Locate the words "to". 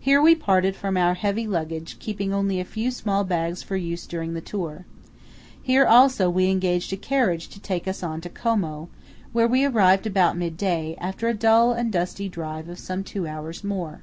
7.50-7.60, 8.22-8.28